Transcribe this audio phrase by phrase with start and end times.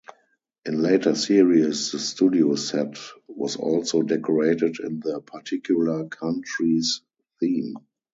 [0.65, 7.01] In later series, the studio set was also decorated in the particular country's
[7.39, 7.75] theme.